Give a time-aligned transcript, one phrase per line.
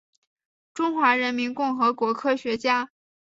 [0.73, 2.89] 中华人民共和国科学家。